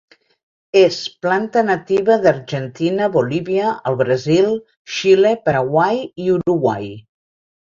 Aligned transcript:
És 0.79 0.95
planta 1.25 1.61
nativa 1.67 2.15
d'Argentina, 2.23 3.09
Bolívia, 3.17 3.75
el 3.91 3.99
Brasil, 4.01 4.49
Xile, 4.97 5.35
Paraguai 5.51 6.03
i 6.27 6.33
Uruguai. 6.39 6.91